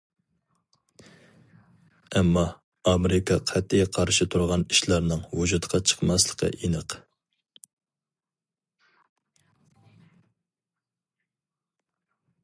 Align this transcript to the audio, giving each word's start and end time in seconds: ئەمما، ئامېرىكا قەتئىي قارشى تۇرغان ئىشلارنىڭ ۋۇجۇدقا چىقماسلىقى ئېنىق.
ئەمما، 2.21 2.45
ئامېرىكا 2.91 3.37
قەتئىي 3.51 3.85
قارشى 3.97 4.27
تۇرغان 4.35 4.65
ئىشلارنىڭ 4.77 5.21
ۋۇجۇدقا 5.41 5.81
چىقماسلىقى 5.91 6.51
ئېنىق. 6.57 6.97